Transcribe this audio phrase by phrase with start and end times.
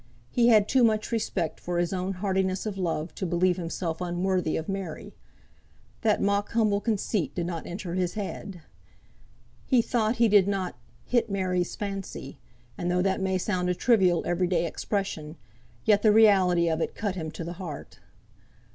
[0.31, 4.57] He had too much respect for his own heartiness of love to believe himself unworthy
[4.57, 5.13] of Mary;
[6.01, 8.63] that mock humble conceit did not enter his head.
[9.67, 10.75] He thought he did not
[11.05, 12.39] "hit Mary's fancy;"
[12.79, 15.35] and though that may sound a trivial every day expression,
[15.85, 17.99] yet the reality of it cut him to the heart.